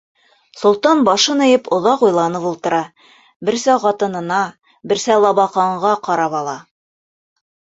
[0.59, 2.79] Солтан, башын эйеп, оҙаҡ уйланып ултыра,
[3.51, 4.41] берсә ҡатынына,
[4.93, 6.57] берсә Лабаҡанға ҡарап ала.